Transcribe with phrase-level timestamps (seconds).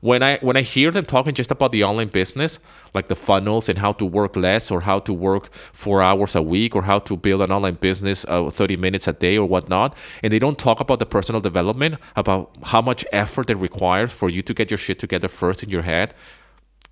[0.00, 2.58] when I when I hear them talking just about the online business,
[2.94, 6.42] like the funnels and how to work less or how to work four hours a
[6.42, 9.96] week or how to build an online business uh, 30 minutes a day or whatnot,
[10.22, 14.30] and they don't talk about the personal development, about how much effort it requires for
[14.30, 16.14] you to get your shit together first in your head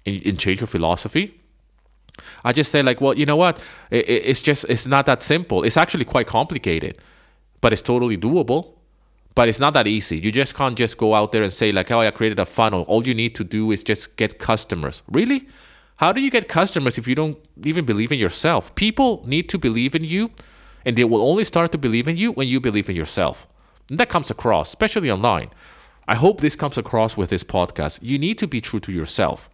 [0.05, 1.41] and, and change your philosophy.
[2.45, 3.61] I just say like, well, you know what?
[3.91, 5.63] It, it's just it's not that simple.
[5.63, 6.99] It's actually quite complicated,
[7.61, 8.76] but it's totally doable
[9.37, 10.19] but it's not that easy.
[10.19, 12.83] You just can't just go out there and say like, "Oh, I created a funnel."
[12.89, 15.03] All you need to do is just get customers.
[15.09, 15.47] Really?
[15.97, 18.75] How do you get customers if you don't even believe in yourself?
[18.75, 20.31] People need to believe in you,
[20.85, 23.47] and they will only start to believe in you when you believe in yourself.
[23.89, 25.51] And that comes across, especially online.
[26.09, 27.99] I hope this comes across with this podcast.
[28.03, 29.51] You need to be true to yourself.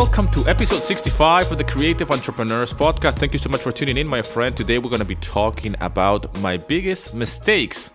[0.00, 3.18] Welcome to episode 65 of the Creative Entrepreneurs Podcast.
[3.18, 4.56] Thank you so much for tuning in, my friend.
[4.56, 7.90] Today we're going to be talking about my biggest mistakes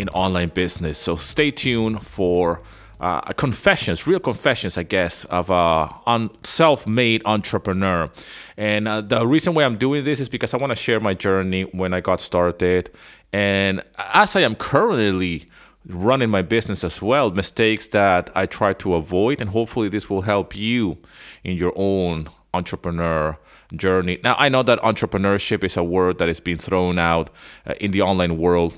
[0.00, 0.98] in online business.
[0.98, 2.60] So stay tuned for
[2.98, 8.10] uh, confessions, real confessions, I guess, of a un- self-made entrepreneur.
[8.56, 11.14] And uh, the reason why I'm doing this is because I want to share my
[11.14, 12.90] journey when I got started,
[13.32, 15.44] and as I am currently
[15.88, 20.22] running my business as well, mistakes that I try to avoid, and hopefully this will
[20.22, 20.98] help you
[21.44, 23.38] in your own entrepreneur
[23.74, 24.18] journey.
[24.22, 27.30] Now, I know that entrepreneurship is a word that is being thrown out
[27.66, 28.74] uh, in the online world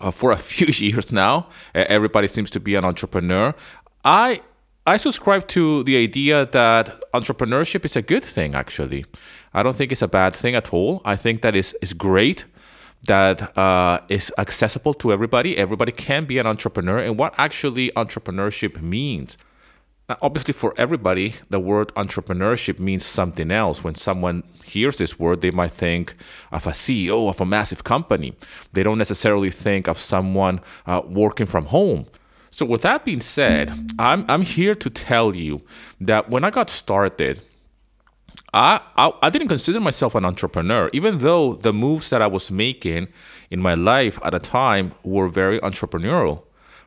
[0.00, 1.48] uh, for a few years now.
[1.74, 3.54] Uh, everybody seems to be an entrepreneur.
[4.04, 4.40] I
[4.86, 8.54] I subscribe to the idea that entrepreneurship is a good thing.
[8.54, 9.04] Actually,
[9.52, 11.02] I don't think it's a bad thing at all.
[11.04, 12.44] I think that is is great
[13.06, 15.56] that uh, is accessible to everybody.
[15.56, 19.36] Everybody can be an entrepreneur, and what actually entrepreneurship means.
[20.08, 23.84] Now, obviously, for everybody, the word entrepreneurship means something else.
[23.84, 26.14] When someone hears this word, they might think
[26.50, 28.34] of a CEO of a massive company.
[28.72, 32.06] They don't necessarily think of someone uh, working from home.
[32.50, 35.62] So, with that being said, I'm, I'm here to tell you
[36.00, 37.42] that when I got started,
[38.52, 42.50] I, I, I didn't consider myself an entrepreneur, even though the moves that I was
[42.50, 43.08] making
[43.50, 46.42] in my life at a time were very entrepreneurial.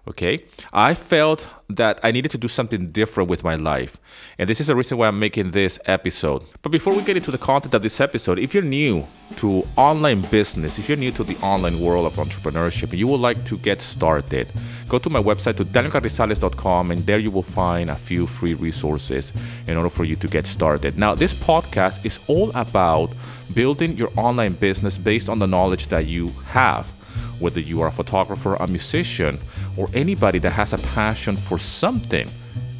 [0.05, 0.43] Okay,
[0.73, 3.97] I felt that I needed to do something different with my life,
[4.37, 6.43] and this is the reason why I'm making this episode.
[6.61, 10.19] But before we get into the content of this episode, if you're new to online
[10.23, 13.57] business, if you're new to the online world of entrepreneurship, and you would like to
[13.59, 14.49] get started,
[14.89, 19.31] go to my website to danielcarrizalez.com, and there you will find a few free resources
[19.67, 20.97] in order for you to get started.
[20.97, 23.13] Now, this podcast is all about
[23.53, 26.87] building your online business based on the knowledge that you have,
[27.39, 29.39] whether you are a photographer, a musician
[29.77, 32.27] or anybody that has a passion for something,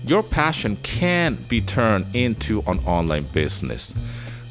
[0.06, 3.94] your passion can be turned into an online business.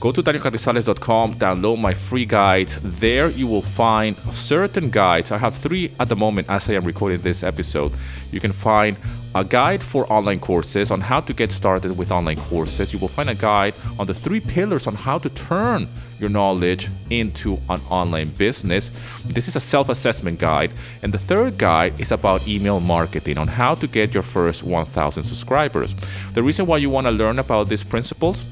[0.01, 2.81] Go to danielcarrizalez.com, download my free guides.
[2.83, 5.31] There you will find certain guides.
[5.31, 7.93] I have three at the moment as I am recording this episode.
[8.33, 8.97] You can find
[9.35, 12.93] a guide for online courses on how to get started with online courses.
[12.93, 15.89] You will find a guide on the three pillars on how to turn
[16.23, 18.91] your knowledge into an online business.
[19.27, 20.73] This is a self assessment guide.
[21.03, 25.23] And the third guide is about email marketing on how to get your first 1,000
[25.23, 25.95] subscribers.
[26.33, 28.47] The reason why you want to learn about these principles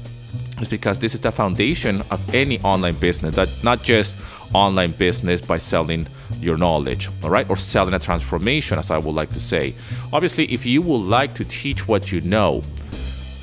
[0.59, 4.15] is because this is the foundation of any online business, that not just
[4.53, 6.05] online business by selling
[6.39, 9.73] your knowledge, all right, or selling a transformation, as I would like to say.
[10.13, 12.61] Obviously, if you would like to teach what you know,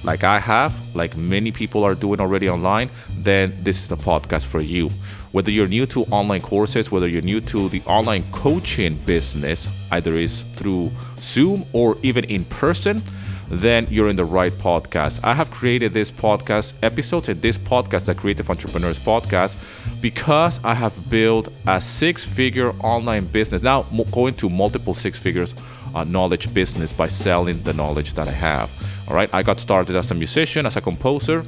[0.04, 4.46] like I have, like many people are doing already online, then this is the podcast
[4.46, 4.90] for you.
[5.32, 10.14] Whether you're new to online courses, whether you're new to the online coaching business, either
[10.14, 13.02] is through Zoom or even in person,
[13.50, 15.20] then you're in the right podcast.
[15.24, 19.56] I have created this podcast episode and this podcast, the Creative Entrepreneurs Podcast,
[20.00, 23.62] because I have built a six figure online business.
[23.62, 25.54] Now, going to multiple six figures
[25.98, 28.70] uh, knowledge business by selling the knowledge that I have.
[29.08, 31.44] All right, I got started as a musician, as a composer,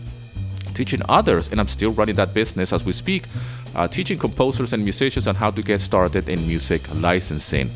[0.74, 3.24] teaching others, and I'm still running that business as we speak,
[3.76, 7.70] uh, teaching composers and musicians on how to get started in music licensing.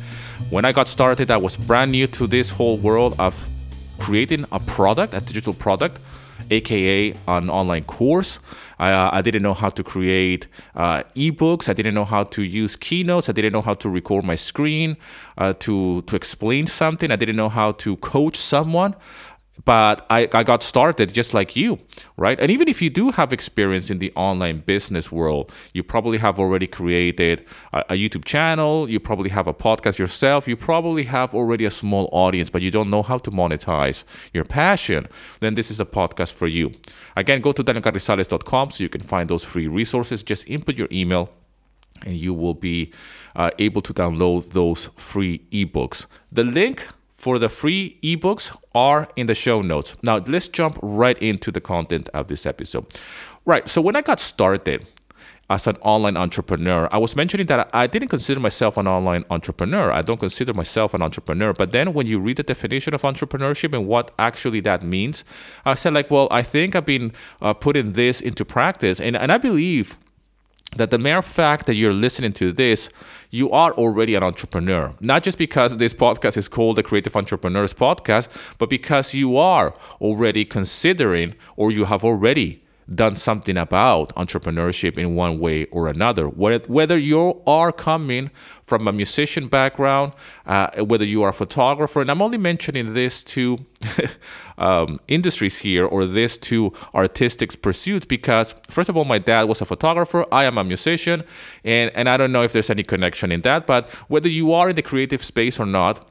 [0.49, 3.47] When I got started, I was brand new to this whole world of
[3.99, 5.99] creating a product, a digital product,
[6.49, 8.39] aka an online course.
[8.77, 11.69] I, uh, I didn't know how to create uh, ebooks.
[11.69, 13.29] I didn't know how to use keynotes.
[13.29, 14.97] I didn't know how to record my screen
[15.37, 17.11] uh, to to explain something.
[17.11, 18.95] I didn't know how to coach someone.
[19.63, 21.79] But I, I got started just like you,
[22.17, 22.37] right?
[22.39, 26.39] And even if you do have experience in the online business world, you probably have
[26.39, 31.33] already created a, a, YouTube channel, you probably have a podcast yourself, you probably have
[31.33, 34.03] already a small audience, but you don't know how to monetize
[34.33, 35.07] your passion,
[35.39, 36.73] then this is a podcast for you.
[37.15, 40.21] Again, go to danielcarrizalez.com so you can find those free resources.
[40.21, 41.29] Just input your email
[42.05, 42.91] and you will be
[43.35, 46.07] uh, able to download those free ebooks.
[46.31, 46.87] The link
[47.25, 49.95] for the free ebooks are in the show notes.
[50.03, 52.85] Now, let's jump right into the content of this episode.
[53.45, 54.85] Right, so when I got started
[55.49, 59.91] as an online entrepreneur, I was mentioning that I didn't consider myself an online entrepreneur.
[59.91, 61.51] I don't consider myself an entrepreneur.
[61.51, 65.25] But then when you read the definition of entrepreneurship and what actually that means,
[65.65, 67.11] I said, like, well, I think I've been
[67.41, 69.01] uh, putting this into practice.
[69.01, 69.97] And, and I believe
[70.75, 72.89] that the mere fact that you're listening to this,
[73.29, 74.93] you are already an entrepreneur.
[74.99, 78.27] Not just because this podcast is called the Creative Entrepreneurs Podcast,
[78.57, 85.15] but because you are already considering or you have already done something about entrepreneurship in
[85.15, 86.27] one way or another.
[86.27, 88.29] Whether you are coming
[88.61, 90.13] from a musician background,
[90.45, 93.65] uh, whether you are a photographer, and I'm only mentioning these two
[94.57, 99.61] um, industries here or these two artistic pursuits because, first of all, my dad was
[99.61, 101.23] a photographer, I am a musician,
[101.63, 104.69] and, and I don't know if there's any connection in that, but whether you are
[104.69, 106.07] in the creative space or not,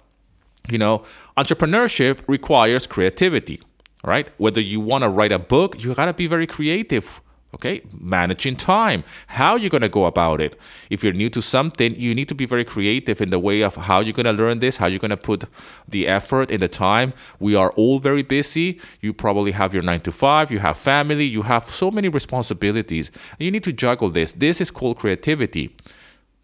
[0.68, 1.04] you know,
[1.36, 3.60] entrepreneurship requires creativity
[4.04, 4.28] right?
[4.38, 7.20] Whether you want to write a book, you got to be very creative.
[7.54, 9.04] Okay, managing time.
[9.28, 10.58] How you're gonna go about it?
[10.90, 13.76] If you're new to something, you need to be very creative in the way of
[13.76, 15.44] how you're gonna learn this, how you're gonna put
[15.86, 17.12] the effort and the time.
[17.38, 18.80] We are all very busy.
[19.00, 23.12] You probably have your nine to five, you have family, you have so many responsibilities.
[23.38, 24.32] you need to juggle this.
[24.32, 25.76] This is called creativity.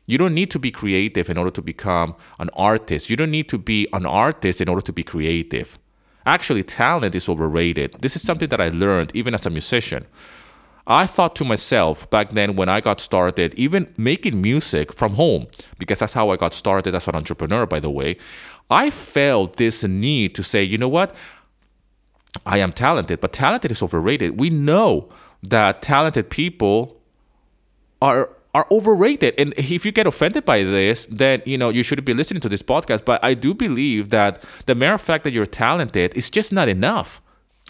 [0.07, 3.11] You don't need to be creative in order to become an artist.
[3.11, 5.77] You don't need to be an artist in order to be creative.
[6.27, 7.97] Actually, talent is overrated.
[8.01, 10.07] This is something that I learned even as a musician.
[10.87, 15.47] I thought to myself back then when I got started, even making music from home,
[15.79, 18.17] because that's how I got started as an entrepreneur, by the way,
[18.71, 21.15] I felt this need to say, you know what?
[22.47, 24.39] I am talented, but talented is overrated.
[24.39, 25.09] We know
[25.43, 27.01] that talented people
[28.01, 29.35] are are overrated.
[29.39, 32.49] And if you get offended by this, then you know you shouldn't be listening to
[32.49, 33.05] this podcast.
[33.05, 37.21] But I do believe that the mere fact that you're talented is just not enough.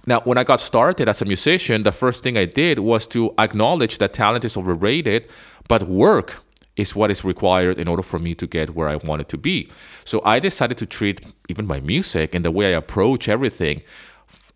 [0.06, 3.34] Now, when I got started as a musician, the first thing I did was to
[3.38, 5.28] acknowledge that talent is overrated,
[5.68, 6.42] but work
[6.76, 9.68] is what is required in order for me to get where I wanted to be.
[10.04, 13.82] So I decided to treat even my music and the way I approach everything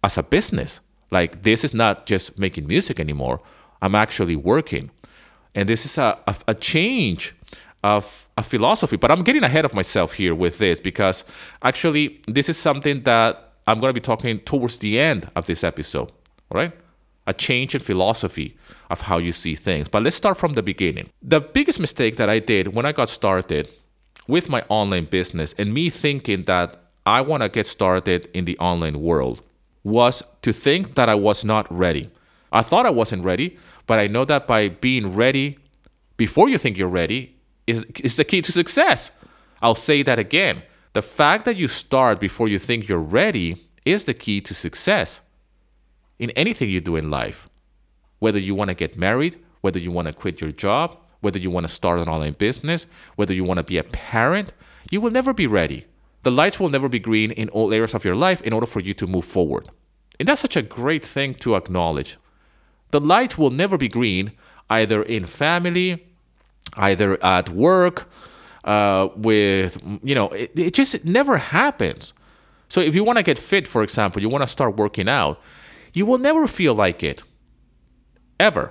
[0.02, 0.80] as a business.
[1.10, 3.40] Like, this is not just making music anymore.
[3.82, 4.90] I'm actually working.
[5.54, 7.34] And this is a, a, a change
[7.82, 8.96] of a philosophy.
[8.96, 11.24] But I'm getting ahead of myself here with this because
[11.62, 15.62] actually, this is something that I'm going to be talking towards the end of this
[15.62, 16.10] episode.
[16.50, 16.72] All right?
[17.26, 18.56] A change in philosophy
[18.90, 19.88] of how you see things.
[19.88, 21.10] But let's start from the beginning.
[21.22, 23.70] The biggest mistake that I did when I got started
[24.26, 26.76] with my online business and me thinking that
[27.06, 29.42] I want to get started in the online world
[29.82, 32.10] was to think that I was not ready.
[32.50, 35.58] I thought I wasn't ready, but I know that by being ready
[36.16, 37.36] before you think you're ready
[37.66, 39.10] is, is the key to success.
[39.62, 40.62] I'll say that again.
[40.92, 45.20] The fact that you start before you think you're ready is the key to success
[46.18, 47.48] in anything you do in life.
[48.18, 51.50] Whether you want to get married, whether you want to quit your job, whether you
[51.50, 52.86] want to start an online business,
[53.16, 54.52] whether you want to be a parent,
[54.90, 55.86] you will never be ready.
[56.22, 58.80] The lights will never be green in all areas of your life in order for
[58.80, 59.68] you to move forward.
[60.18, 62.16] And that's such a great thing to acknowledge
[62.94, 64.30] the light will never be green
[64.70, 66.06] either in family,
[66.76, 68.08] either at work,
[68.62, 72.14] uh, with, you know, it, it just never happens.
[72.68, 75.40] So if you want to get fit, for example, you want to start working out,
[75.92, 77.24] you will never feel like it.
[78.38, 78.70] Ever.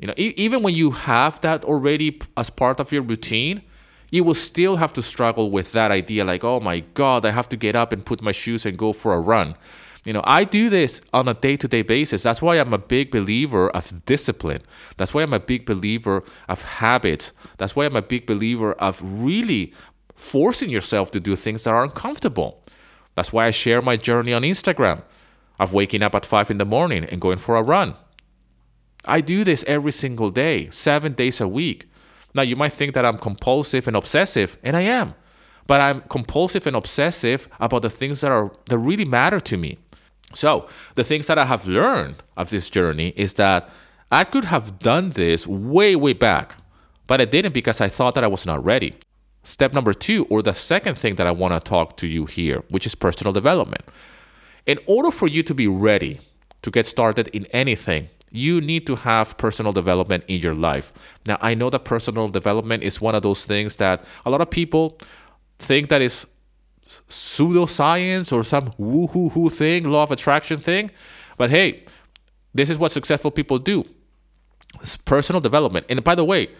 [0.00, 3.62] You know, e- even when you have that already as part of your routine,
[4.10, 7.48] you will still have to struggle with that idea like, oh my God, I have
[7.50, 9.54] to get up and put my shoes and go for a run.
[10.08, 12.22] You know, I do this on a day to day basis.
[12.22, 14.62] That's why I'm a big believer of discipline.
[14.96, 17.30] That's why I'm a big believer of habit.
[17.58, 19.74] That's why I'm a big believer of really
[20.14, 22.64] forcing yourself to do things that are uncomfortable.
[23.16, 25.02] That's why I share my journey on Instagram
[25.60, 27.94] of waking up at five in the morning and going for a run.
[29.04, 31.86] I do this every single day, seven days a week.
[32.32, 35.12] Now, you might think that I'm compulsive and obsessive, and I am,
[35.66, 39.76] but I'm compulsive and obsessive about the things that are that really matter to me.
[40.34, 43.70] So, the things that I have learned of this journey is that
[44.10, 46.56] I could have done this way, way back,
[47.06, 48.94] but I didn't because I thought that I was not ready.
[49.42, 52.62] Step number two, or the second thing that I want to talk to you here,
[52.68, 53.84] which is personal development.
[54.66, 56.20] In order for you to be ready
[56.62, 60.92] to get started in anything, you need to have personal development in your life.
[61.26, 64.50] Now, I know that personal development is one of those things that a lot of
[64.50, 64.98] people
[65.58, 66.26] think that is
[67.08, 70.90] pseudoscience or some woo hoo hoo thing, law of attraction thing.
[71.36, 71.82] But hey,
[72.54, 73.84] this is what successful people do.
[74.82, 75.86] It's personal development.
[75.88, 76.50] And by the way,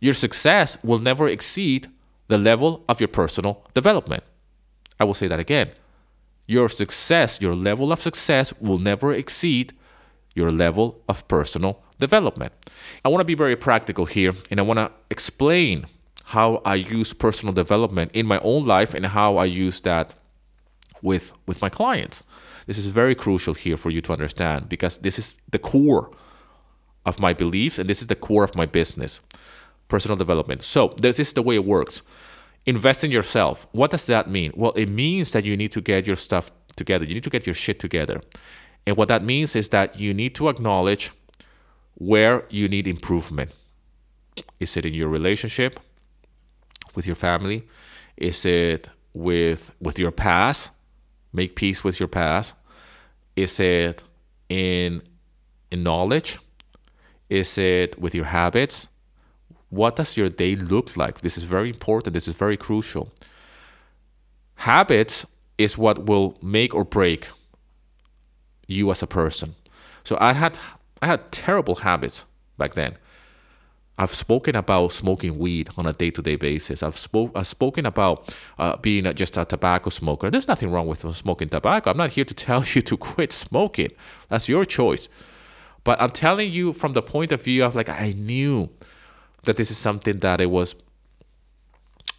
[0.00, 1.88] your success will never exceed
[2.28, 4.24] the level of your personal development.
[4.98, 5.70] I will say that again.
[6.46, 9.74] Your success, your level of success will never exceed
[10.34, 12.52] your level of personal development.
[13.04, 15.86] I want to be very practical here and I want to explain
[16.32, 20.14] how I use personal development in my own life and how I use that
[21.02, 22.22] with with my clients.
[22.66, 26.10] This is very crucial here for you to understand because this is the core
[27.04, 29.20] of my beliefs and this is the core of my business.
[29.88, 30.62] Personal development.
[30.62, 32.00] So, this is the way it works.
[32.64, 33.66] Invest in yourself.
[33.72, 34.52] What does that mean?
[34.56, 37.04] Well, it means that you need to get your stuff together.
[37.04, 38.22] You need to get your shit together.
[38.86, 41.10] And what that means is that you need to acknowledge
[41.94, 43.50] where you need improvement.
[44.60, 45.78] Is it in your relationship
[46.94, 47.66] with your family?
[48.16, 50.70] Is it with with your past?
[51.32, 52.54] Make peace with your past.
[53.36, 54.02] Is it
[54.48, 55.02] in
[55.70, 56.38] in knowledge?
[57.30, 58.88] Is it with your habits?
[59.70, 61.22] What does your day look like?
[61.22, 62.12] This is very important.
[62.12, 63.10] This is very crucial.
[64.56, 65.24] Habits
[65.56, 67.28] is what will make or break
[68.66, 69.54] you as a person.
[70.04, 70.58] So I had
[71.00, 72.26] I had terrible habits
[72.58, 72.96] back then.
[74.02, 76.82] I've spoken about smoking weed on a day-to-day basis.
[76.82, 80.28] I've, spoke, I've spoken about uh, being just a tobacco smoker.
[80.28, 81.92] There's nothing wrong with smoking tobacco.
[81.92, 83.90] I'm not here to tell you to quit smoking.
[84.28, 85.08] That's your choice.
[85.84, 88.70] But I'm telling you from the point of view of like I knew
[89.44, 90.74] that this is something that it was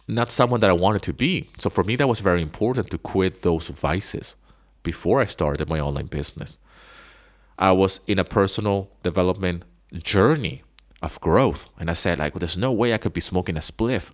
[0.08, 1.50] not someone that I wanted to be.
[1.58, 4.36] So for me, that was very important to quit those vices
[4.82, 6.58] before I started my online business.
[7.58, 9.64] I was in a personal development
[10.02, 10.63] journey
[11.04, 11.68] of growth.
[11.78, 14.10] And I said, like, well, there's no way I could be smoking a spliff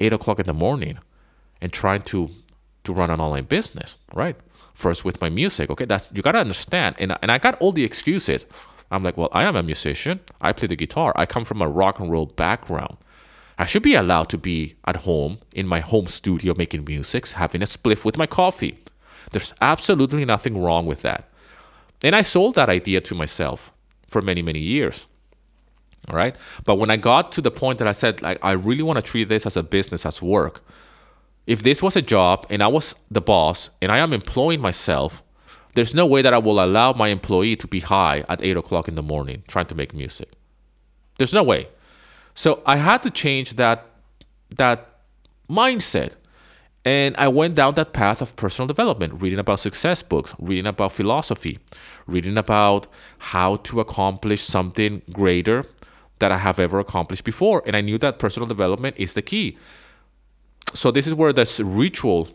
[0.00, 0.98] eight o'clock in the morning
[1.60, 2.30] and trying to
[2.84, 4.36] to run an online business, right?
[4.72, 5.70] First with my music.
[5.70, 6.96] Okay, that's you gotta understand.
[6.98, 8.46] And and I got all the excuses.
[8.90, 10.20] I'm like, well, I am a musician.
[10.40, 11.12] I play the guitar.
[11.16, 12.96] I come from a rock and roll background.
[13.58, 17.62] I should be allowed to be at home in my home studio making music, having
[17.62, 18.78] a spliff with my coffee.
[19.32, 21.28] There's absolutely nothing wrong with that.
[22.02, 23.72] And I sold that idea to myself
[24.06, 25.06] for many, many years.
[26.08, 26.36] All right.
[26.64, 29.02] But when I got to the point that I said, like, I really want to
[29.02, 30.64] treat this as a business, as work.
[31.46, 35.22] If this was a job and I was the boss and I am employing myself,
[35.74, 38.88] there's no way that I will allow my employee to be high at eight o'clock
[38.88, 40.32] in the morning trying to make music.
[41.18, 41.68] There's no way.
[42.34, 43.86] So I had to change that
[44.56, 45.00] that
[45.48, 46.12] mindset.
[46.84, 50.92] And I went down that path of personal development, reading about success books, reading about
[50.92, 51.58] philosophy,
[52.06, 52.86] reading about
[53.18, 55.66] how to accomplish something greater
[56.18, 57.62] that I have ever accomplished before.
[57.66, 59.56] And I knew that personal development is the key.
[60.74, 62.28] So this is where this ritual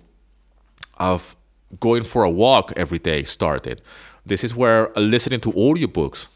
[0.98, 1.36] of
[1.80, 3.82] going for a walk every day started.
[4.26, 6.28] This is where listening to audiobooks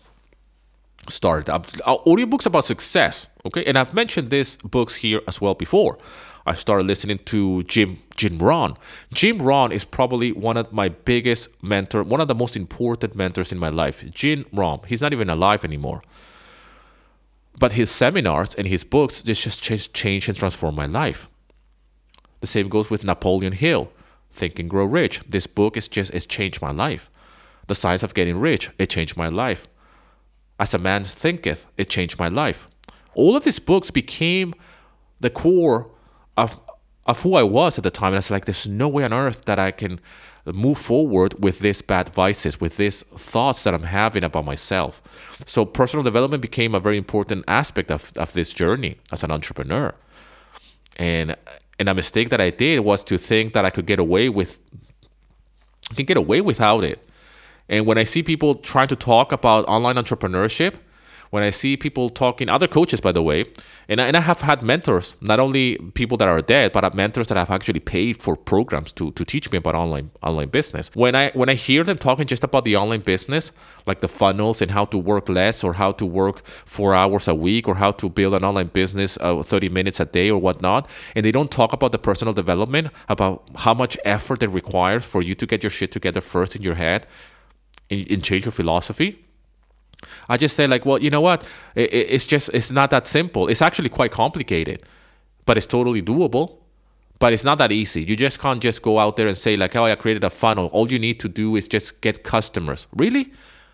[1.10, 1.50] started.
[1.50, 1.60] Uh,
[2.06, 3.64] audiobooks about success, okay?
[3.66, 5.98] And I've mentioned these books here as well before.
[6.48, 8.78] I started listening to Jim Jim Rohn.
[9.12, 13.52] Jim Rohn is probably one of my biggest mentor, one of the most important mentors
[13.52, 14.04] in my life.
[14.14, 14.80] Jim Rohn.
[14.88, 16.02] He's not even alive anymore.
[17.58, 21.30] But his seminars and his books just just changed, changed and transformed my life.
[22.42, 23.92] The same goes with Napoleon Hill,
[24.30, 25.22] Think and Grow Rich.
[25.28, 27.10] This book is just it's changed my life.
[27.68, 29.68] The Science of Getting Rich, it changed my life.
[30.60, 32.68] As a Man Thinketh, it changed my life.
[33.14, 34.54] All of these books became
[35.20, 35.90] the core
[36.38, 36.60] of
[37.06, 38.08] of who I was at the time.
[38.08, 40.00] And I was like, there's no way on earth that I can
[40.54, 45.02] move forward with these bad vices, with these thoughts that I'm having about myself.
[45.46, 49.94] So personal development became a very important aspect of, of this journey as an entrepreneur.
[50.98, 51.36] And
[51.78, 54.60] and a mistake that I did was to think that I could get away with
[55.92, 57.00] I can get away without it.
[57.68, 60.76] And when I see people trying to talk about online entrepreneurship,
[61.36, 63.44] when I see people talking, other coaches, by the way,
[63.90, 67.28] and I, and I have had mentors, not only people that are dead, but mentors
[67.28, 70.90] that have actually paid for programs to, to teach me about online online business.
[70.94, 73.52] When I when I hear them talking just about the online business,
[73.86, 77.36] like the funnels and how to work less or how to work four hours a
[77.36, 80.88] week or how to build an online business uh, 30 minutes a day or whatnot,
[81.16, 85.22] and they don't talk about the personal development, about how much effort it requires for
[85.22, 87.06] you to get your shit together first in your head
[87.90, 89.25] and, and change your philosophy
[90.30, 91.44] I just say like, well, you know what?
[91.76, 93.48] It, it's just it's not that simple.
[93.48, 94.84] It's actually quite complicated,
[95.46, 96.58] but it's totally doable.
[97.20, 98.04] but it's not that easy.
[98.04, 100.68] You just can't just go out there and say like, "Oh, I created a funnel."
[100.68, 102.88] All you need to do is just get customers.
[102.94, 103.32] Really?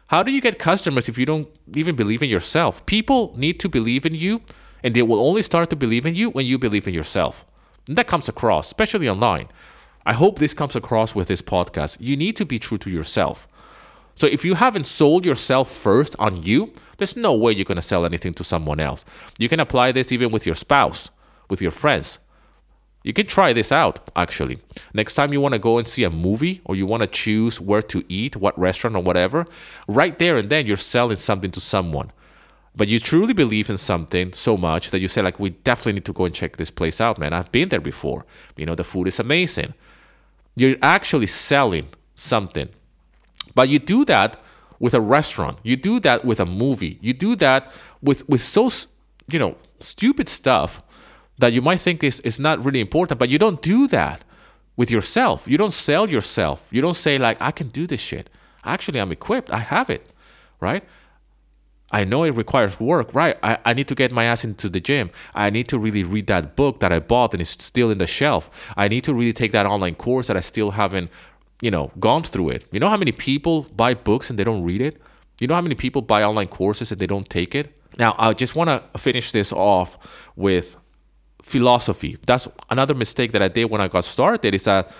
[0.07, 2.85] How do you get customers if you don't even believe in yourself?
[2.85, 4.41] People need to believe in you,
[4.83, 7.45] and they will only start to believe in you when you believe in yourself.
[7.87, 9.47] And that comes across, especially online.
[10.05, 11.97] I hope this comes across with this podcast.
[11.99, 13.47] You need to be true to yourself.
[14.15, 17.81] So if you haven't sold yourself first on you, there's no way you're going to
[17.81, 19.03] sell anything to someone else.
[19.39, 21.09] You can apply this even with your spouse,
[21.49, 22.19] with your friends.
[23.03, 24.59] You can try this out actually.
[24.93, 27.59] Next time you want to go and see a movie or you want to choose
[27.59, 29.47] where to eat, what restaurant or whatever,
[29.87, 32.11] right there and then you're selling something to someone.
[32.75, 36.05] But you truly believe in something so much that you say like we definitely need
[36.05, 37.33] to go and check this place out, man.
[37.33, 38.25] I've been there before.
[38.55, 39.73] You know, the food is amazing.
[40.55, 42.69] You're actually selling something.
[43.55, 44.39] But you do that
[44.79, 45.59] with a restaurant.
[45.63, 46.97] You do that with a movie.
[47.01, 48.69] You do that with with so
[49.31, 50.81] you know stupid stuff
[51.41, 54.23] that you might think is, is not really important, but you don't do that
[54.77, 55.47] with yourself.
[55.47, 56.67] You don't sell yourself.
[56.71, 58.29] You don't say, like, I can do this shit.
[58.63, 59.51] Actually, I'm equipped.
[59.51, 60.11] I have it,
[60.59, 60.83] right?
[61.91, 63.37] I know it requires work, right?
[63.43, 65.09] I, I need to get my ass into the gym.
[65.35, 68.07] I need to really read that book that I bought and is still in the
[68.07, 68.49] shelf.
[68.77, 71.09] I need to really take that online course that I still haven't,
[71.61, 72.65] you know, gone through it.
[72.71, 75.01] You know how many people buy books and they don't read it?
[75.39, 77.77] You know how many people buy online courses and they don't take it?
[77.97, 79.97] Now, I just want to finish this off
[80.35, 80.77] with
[81.41, 82.17] philosophy.
[82.25, 84.91] That's another mistake that I did when I got started is that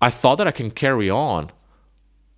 [0.00, 1.50] I thought that I can carry on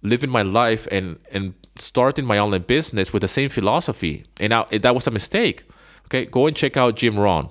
[0.03, 4.25] living my life and and starting my online business with the same philosophy.
[4.39, 5.65] And now eh, that was a mistake.
[6.07, 7.49] Okay, go and check out Jim Rohn.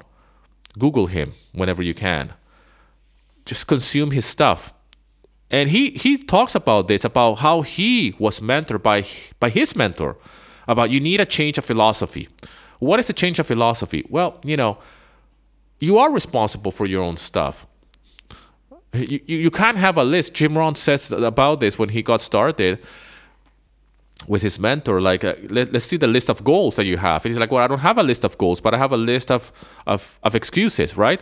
[0.77, 2.33] Google him whenever you can.
[3.45, 4.73] Just consume his stuff.
[5.53, 9.05] And he he talks about this about how he was mentored by
[9.39, 10.15] by his mentor
[10.67, 12.27] about you need a change of philosophy.
[12.79, 14.03] What is a change of philosophy?
[14.09, 14.77] Well, you know,
[15.79, 17.67] you are responsible for your own stuff.
[18.93, 20.33] You, you, you can't have a list.
[20.33, 22.79] Jim Rohn says about this when he got started
[24.27, 25.01] with his mentor.
[25.01, 27.25] Like, uh, let, us see the list of goals that you have.
[27.25, 28.97] And he's like, well, I don't have a list of goals, but I have a
[28.97, 29.51] list of,
[29.85, 31.21] of, of excuses, right?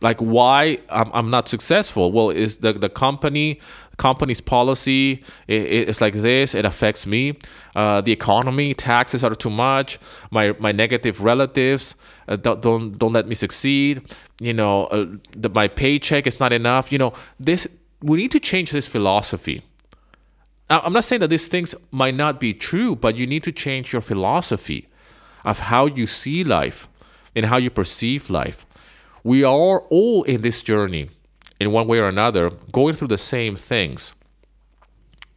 [0.00, 2.10] Like why I'm, I'm not successful?
[2.12, 3.60] Well is the, the company
[3.98, 7.36] company's policy it, it's like this it affects me.
[7.76, 9.98] Uh, the economy taxes are too much.
[10.30, 11.94] My my negative relatives
[12.28, 14.02] uh, don't, don't don't let me succeed.
[14.40, 16.90] You know uh, the, my paycheck is not enough.
[16.90, 17.66] You know this
[18.00, 19.62] we need to change this philosophy.
[20.70, 23.92] I'm not saying that these things might not be true but you need to change
[23.92, 24.88] your philosophy
[25.44, 26.88] of how you see life
[27.34, 28.64] and how you perceive life
[29.24, 31.08] we are all in this journey
[31.60, 34.14] in one way or another going through the same things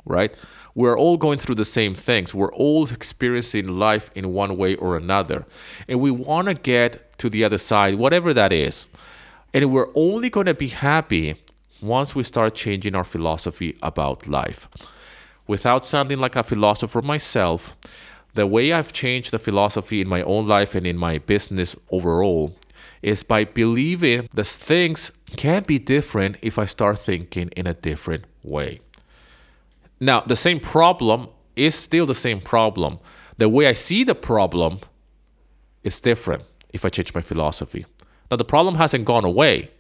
[0.06, 0.34] right?
[0.74, 2.34] We're all going through the same things.
[2.34, 5.46] We're all experiencing life in one way or another.
[5.88, 8.88] And we want to get to the other side whatever that is.
[9.54, 11.36] And we're only going to be happy
[11.82, 14.68] once we start changing our philosophy about life.
[15.48, 17.76] Without sounding like a philosopher myself
[18.34, 22.54] the way I've changed the philosophy in my own life and in my business overall
[23.02, 28.26] is by believing that things can be different if I start thinking in a different
[28.44, 28.82] way.
[30.00, 33.00] Now, the same problem is still the same problem.
[33.38, 34.80] The way I see the problem
[35.84, 37.86] is different if I change my philosophy.
[38.30, 39.72] Now, the problem hasn't gone away,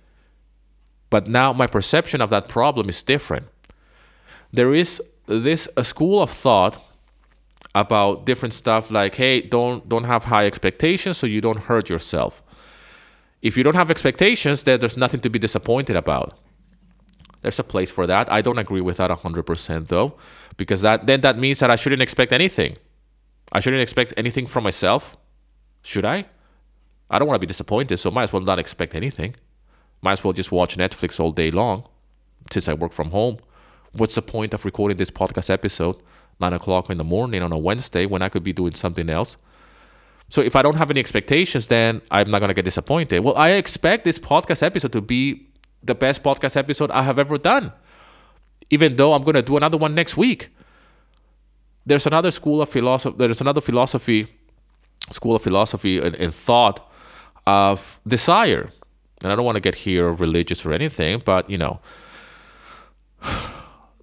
[1.10, 3.47] but now my perception of that problem is different.
[4.51, 6.82] There is this a school of thought
[7.73, 12.41] about different stuff like hey don't don't have high expectations so you don't hurt yourself
[13.46, 16.36] if you don't have expectations, then there's nothing to be disappointed about.
[17.44, 18.32] There's a place for that.
[18.32, 20.16] I don't agree with that 100% though,
[20.58, 22.78] because that then that means that I shouldn't expect anything.
[23.52, 25.16] I shouldn't expect anything from myself.
[25.84, 26.26] Should I?
[27.08, 29.36] I don't want to be disappointed, so might as well not expect anything.
[30.02, 31.88] Might as well just watch Netflix all day long
[32.52, 33.38] since I work from home.
[33.92, 35.98] What's the point of recording this podcast episode
[36.40, 39.38] 9 o'clock in the morning on a Wednesday when I could be doing something else?
[40.30, 43.20] So if I don't have any expectations, then I'm not gonna get disappointed.
[43.20, 45.48] Well, I expect this podcast episode to be
[45.84, 47.72] the best podcast episode I have ever done.
[48.70, 50.50] Even though I'm gonna do another one next week.
[51.86, 53.16] There's another school of philosophy.
[53.18, 54.28] There's another philosophy,
[55.12, 56.92] school of philosophy and, and thought
[57.46, 58.72] of desire.
[59.24, 61.80] And I don't want to get here religious or anything, but you know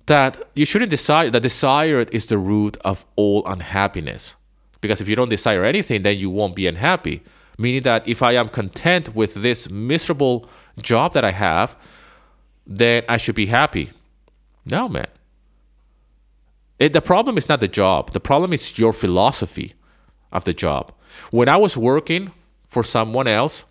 [0.07, 4.37] that you shouldn't desire that desire is the root of all unhappiness.
[4.83, 7.23] Because if you don't desire anything, then you won't be unhappy.
[7.57, 10.47] Meaning that if I am content with this miserable
[10.81, 11.75] job that I have,
[12.67, 13.91] then I should be happy.
[14.67, 15.07] No, man.
[16.79, 19.75] It, the problem is not the job, the problem is your philosophy
[20.33, 20.93] of the job.
[21.31, 22.33] When I was working
[22.67, 23.65] for someone else,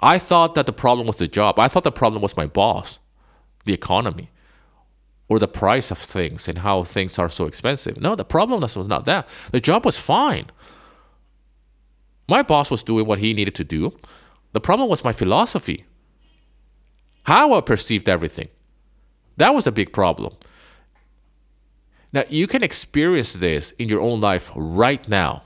[0.00, 1.58] I thought that the problem was the job.
[1.58, 2.98] I thought the problem was my boss,
[3.64, 4.30] the economy,
[5.28, 8.00] or the price of things and how things are so expensive.
[8.00, 9.28] No, the problem was not that.
[9.52, 10.46] The job was fine.
[12.28, 13.96] My boss was doing what he needed to do.
[14.52, 15.84] The problem was my philosophy,
[17.24, 18.48] how I perceived everything.
[19.36, 20.34] That was a big problem.
[22.12, 25.42] Now, you can experience this in your own life right now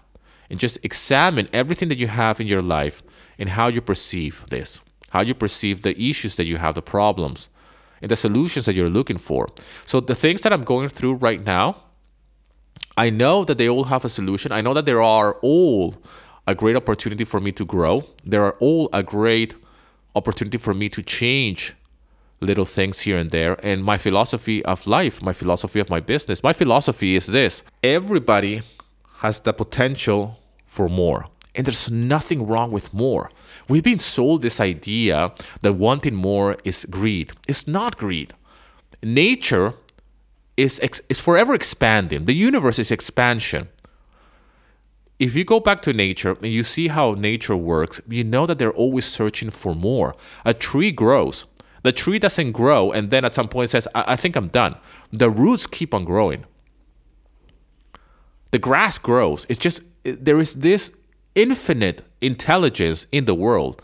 [0.48, 3.02] and just examine everything that you have in your life
[3.38, 7.48] and how you perceive this, how you perceive the issues that you have, the problems,
[8.02, 9.48] and the solutions that you're looking for.
[9.86, 11.76] So, the things that I'm going through right now,
[12.96, 14.52] I know that they all have a solution.
[14.52, 15.94] I know that there are all
[16.46, 18.04] a great opportunity for me to grow.
[18.24, 19.54] There are all a great
[20.14, 21.74] opportunity for me to change
[22.40, 23.54] little things here and there.
[23.64, 28.62] And my philosophy of life, my philosophy of my business, my philosophy is this everybody
[29.18, 31.26] has the potential for more.
[31.54, 33.30] And there's nothing wrong with more.
[33.68, 37.32] We've been sold this idea that wanting more is greed.
[37.46, 38.34] It's not greed.
[39.02, 39.74] Nature
[40.56, 43.68] is, ex- is forever expanding, the universe is expansion
[45.22, 48.58] if you go back to nature and you see how nature works, you know that
[48.58, 50.16] they're always searching for more.
[50.44, 51.44] A tree grows.
[51.84, 54.74] The tree doesn't grow and then at some point says, I, I think I'm done.
[55.12, 56.44] The roots keep on growing.
[58.50, 59.46] The grass grows.
[59.48, 60.90] It's just, there is this
[61.34, 63.82] infinite intelligence in the world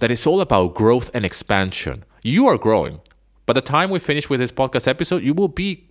[0.00, 2.04] that is all about growth and expansion.
[2.22, 3.00] You are growing.
[3.46, 5.88] By the time we finish with this podcast episode, you will be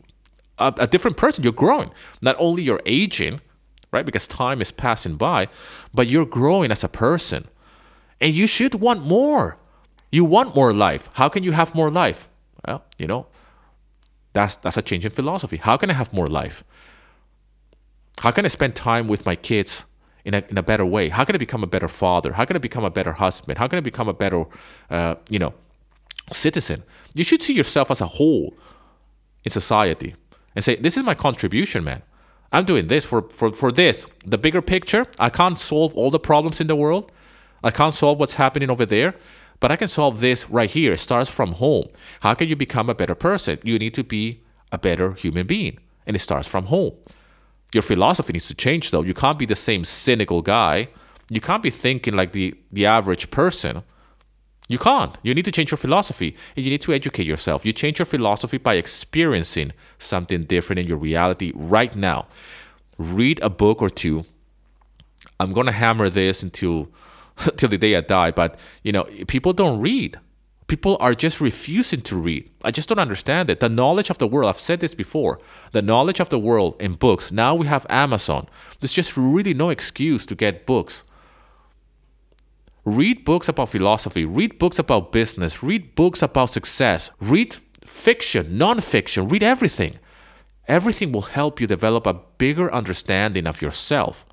[0.58, 1.44] a, a different person.
[1.44, 1.92] You're growing.
[2.22, 3.42] Not only you're aging,
[3.92, 4.06] right?
[4.06, 5.48] Because time is passing by,
[5.94, 7.48] but you're growing as a person.
[8.22, 9.58] And you should want more.
[10.12, 11.10] You want more life.
[11.14, 12.28] How can you have more life?
[12.68, 13.28] Well, you know,
[14.34, 15.58] that's that's a change in philosophy.
[15.58, 16.64] How can I have more life?
[18.20, 19.86] How can I spend time with my kids
[20.30, 21.10] in a, in a better way?
[21.10, 22.34] How can I become a better father?
[22.34, 23.58] How can I become a better husband?
[23.58, 24.46] How can I become a better,
[24.92, 25.54] uh, you know,
[26.32, 26.84] citizen?
[27.16, 28.54] You should see yourself as a whole
[29.44, 30.16] in society
[30.56, 32.04] and say, this is my contribution, man.
[32.52, 34.06] I'm doing this for, for, for this.
[34.24, 37.12] The bigger picture, I can't solve all the problems in the world.
[37.64, 39.16] I can't solve what's happening over there,
[39.60, 40.94] but I can solve this right here.
[40.94, 41.88] It starts from home.
[42.20, 43.58] How can you become a better person?
[43.64, 46.94] You need to be a better human being, and it starts from home.
[47.74, 49.04] Your philosophy needs to change, though.
[49.04, 50.90] You can't be the same cynical guy.
[51.30, 53.84] You can't be thinking like the, the average person.
[54.68, 55.18] You can't.
[55.24, 57.66] You need to change your philosophy and you need to educate yourself.
[57.66, 62.28] You change your philosophy by experiencing something different in your reality right now.
[62.98, 64.26] Read a book or two.
[65.40, 66.90] I'm going to hammer this until
[67.56, 70.20] till the day I die, but you know, people don't read.
[70.70, 72.50] People are just refusing to read.
[72.64, 73.60] I just don't understand it.
[73.60, 75.40] The knowledge of the world, I've said this before,
[75.74, 77.32] the knowledge of the world in books.
[77.32, 78.48] Now we have Amazon.
[78.80, 81.04] There's just really no excuse to get books
[82.86, 87.56] Read books about philosophy, read books about business, read books about success, read
[87.86, 90.00] fiction, non-fiction, read everything.
[90.68, 94.26] Everything will help you develop a bigger understanding of yourself.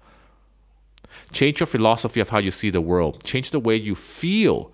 [1.33, 3.23] Change your philosophy of how you see the world.
[3.25, 4.73] Change the way you feel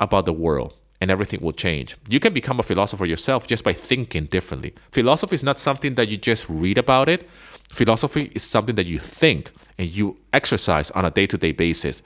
[0.00, 1.96] about the world, and everything will change.
[2.08, 4.74] You can become a philosopher yourself just by thinking differently.
[4.90, 7.28] Philosophy is not something that you just read about it.
[7.72, 12.02] Philosophy is something that you think and you exercise on a day-to-day basis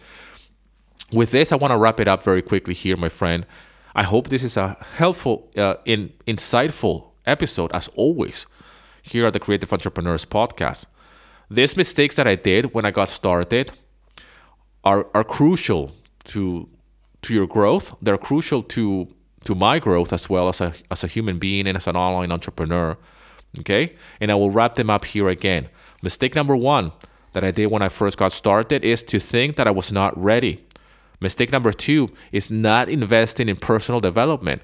[1.13, 3.47] with this, I want to wrap it up very quickly here, my friend.
[3.95, 8.47] I hope this is a helpful, uh, in insightful episode as always
[9.03, 10.85] here at the Creative Entrepreneurs Podcast.
[11.51, 13.73] These mistakes that I did when I got started
[14.85, 15.93] are are crucial
[16.25, 16.69] to
[17.23, 17.95] to your growth.
[18.01, 19.09] They're crucial to
[19.45, 22.33] to my growth as well as a as a human being and as an online
[22.33, 22.97] entrepreneur.
[23.61, 25.69] Okay, and I will wrap them up here again.
[26.03, 26.93] Mistake number one
[27.33, 30.17] that I did when I first got started is to think that I was not
[30.23, 30.65] ready.
[31.21, 34.63] Mistake number two is not investing in personal development.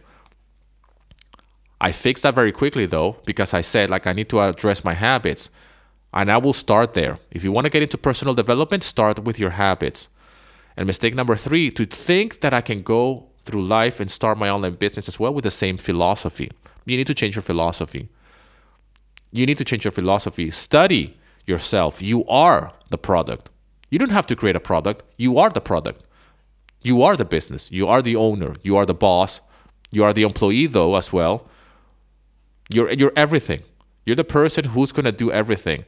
[1.81, 4.95] I fixed that very quickly though, because I said, like, I need to address my
[4.95, 5.51] habits.
[6.13, 7.19] And I will start there.
[7.33, 10.09] If you want to get into personal development, start with your habits.
[10.77, 14.51] And mistake number three, to think that I can go through life and start my
[14.51, 16.51] online business as well with the same philosophy.
[16.87, 18.09] You need to change your philosophy.
[19.31, 20.51] You need to change your philosophy.
[20.51, 22.01] Study yourself.
[22.01, 23.51] You are the product.
[23.91, 26.07] You don't have to create a product, you are the product.
[26.85, 27.73] You are the business.
[27.73, 28.55] You are the owner.
[28.63, 29.41] You are the boss.
[29.91, 31.49] You are the employee though as well.
[32.69, 33.63] You're you're everything.
[34.05, 35.87] You're the person who's going to do everything.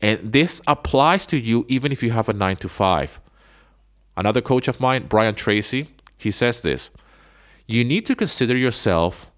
[0.00, 3.20] And this applies to you even if you have a 9 to 5.
[4.16, 6.90] Another coach of mine, Brian Tracy, he says this.
[7.66, 9.30] You need to consider yourself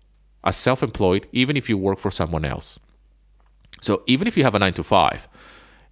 [0.44, 2.78] as self-employed even if you work for someone else.
[3.80, 5.28] So even if you have a 9 to 5,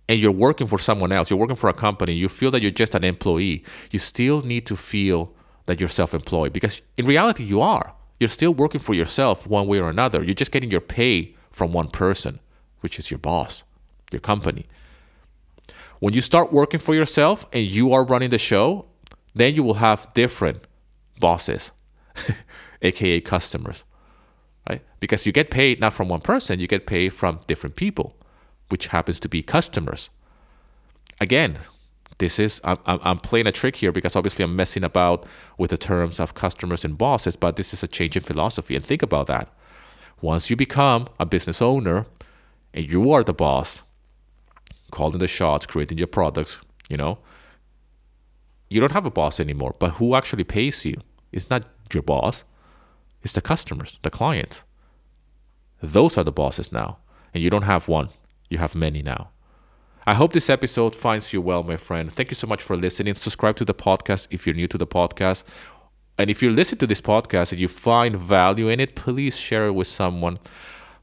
[0.08, 2.70] and you're working for someone else, you're working for a company, you feel that you're
[2.70, 5.32] just an employee, you still need to feel
[5.66, 7.94] that you're self employed because in reality, you are.
[8.20, 10.22] You're still working for yourself one way or another.
[10.22, 12.40] You're just getting your pay from one person,
[12.80, 13.64] which is your boss,
[14.12, 14.66] your company.
[16.04, 18.84] When you start working for yourself and you are running the show,
[19.34, 20.66] then you will have different
[21.18, 21.72] bosses,
[22.82, 23.84] aka customers,
[24.68, 24.82] right?
[25.00, 28.18] Because you get paid not from one person, you get paid from different people,
[28.68, 30.10] which happens to be customers.
[31.22, 31.60] Again,
[32.18, 35.24] this is I'm, I'm playing a trick here because obviously I'm messing about
[35.56, 38.76] with the terms of customers and bosses, but this is a change in philosophy.
[38.76, 39.48] And think about that.
[40.20, 42.04] Once you become a business owner
[42.74, 43.80] and you are the boss,
[44.94, 47.18] calling the shots, creating your products, you know,
[48.70, 49.74] you don't have a boss anymore.
[49.78, 50.96] But who actually pays you?
[51.32, 52.44] It's not your boss,
[53.22, 54.64] it's the customers, the clients.
[55.82, 56.98] Those are the bosses now.
[57.32, 58.08] And you don't have one,
[58.48, 59.30] you have many now.
[60.06, 62.12] I hope this episode finds you well, my friend.
[62.12, 63.14] Thank you so much for listening.
[63.14, 65.42] Subscribe to the podcast if you're new to the podcast.
[66.18, 69.66] And if you listen to this podcast and you find value in it, please share
[69.66, 70.38] it with someone.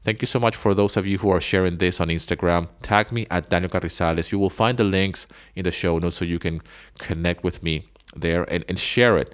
[0.04, 2.68] Thank you so much for those of you who are sharing this on Instagram.
[2.82, 4.32] Tag me at Daniel Carrizalez.
[4.32, 6.60] You will find the links in the show notes so you can
[6.98, 9.32] connect with me there and, and share it.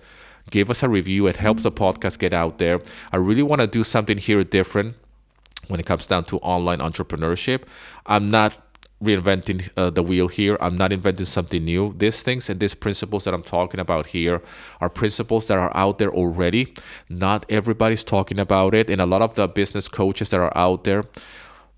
[0.50, 1.26] Give us a review.
[1.26, 2.82] It helps the podcast get out there.
[3.12, 4.96] I really want to do something here different
[5.68, 7.62] when it comes down to online entrepreneurship.
[8.04, 8.67] I'm not
[9.02, 10.56] reinventing uh, the wheel here.
[10.60, 11.94] I'm not inventing something new.
[11.96, 14.42] These things and these principles that I'm talking about here
[14.80, 16.74] are principles that are out there already.
[17.08, 18.90] Not everybody's talking about it.
[18.90, 21.04] And a lot of the business coaches that are out there,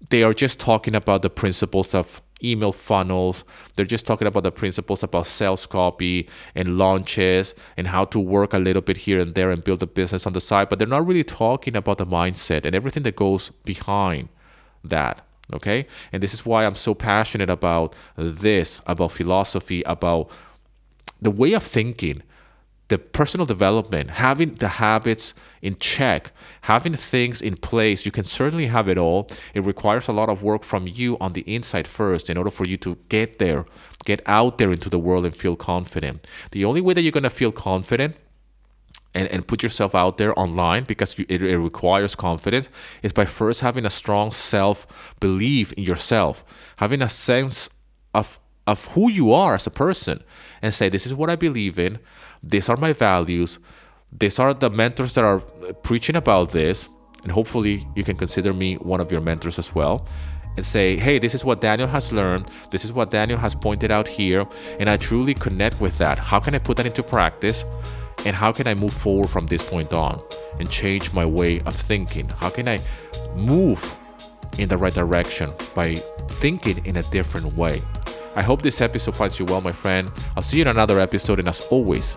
[0.08, 3.44] they are just talking about the principles of email funnels.
[3.76, 8.54] They're just talking about the principles about sales copy and launches and how to work
[8.54, 10.70] a little bit here and there and build a business on the side.
[10.70, 14.30] But they're not really talking about the mindset and everything that goes behind
[14.82, 15.86] that okay?
[16.12, 20.30] And this is why i'm so passionate about this about philosophy about
[21.20, 22.22] the way of thinking
[22.88, 25.32] the personal development having the habits
[25.62, 26.32] in check
[26.62, 28.04] having things in place.
[28.04, 29.28] You can certainly have it all.
[29.54, 32.66] It requires a lot of work from you on the inside first in order for
[32.66, 33.64] you to get there
[34.04, 36.26] get out there into the world and feel confident.
[36.52, 38.16] The only way that you're going to feel confident
[39.14, 42.68] and, and put yourself out there online because you, it, it requires confidence
[43.02, 44.86] is by first having a strong self
[45.20, 46.44] belief in yourself,
[46.76, 47.68] having a sense
[48.14, 50.22] of of who you are as a person,
[50.62, 51.98] and say, "This is what I believe in.
[52.42, 53.58] These are my values.
[54.12, 55.40] These are the mentors that are
[55.82, 56.88] preaching about this."
[57.22, 60.06] And hopefully, you can consider me one of your mentors as well
[60.56, 62.46] and say, hey, this is what Daniel has learned.
[62.70, 64.46] This is what Daniel has pointed out here.
[64.78, 66.18] And I truly connect with that.
[66.18, 67.64] How can I put that into practice?
[68.26, 70.22] And how can I move forward from this point on
[70.58, 72.28] and change my way of thinking?
[72.28, 72.78] How can I
[73.34, 73.96] move
[74.58, 75.94] in the right direction by
[76.28, 77.82] thinking in a different way?
[78.36, 80.10] I hope this episode finds you well, my friend.
[80.36, 82.16] I'll see you in another episode, and as always,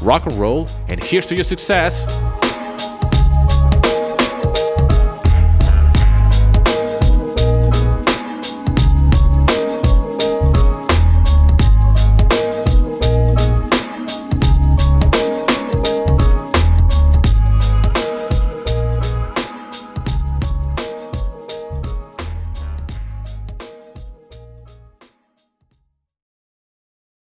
[0.00, 2.06] rock and roll, and here's to your success.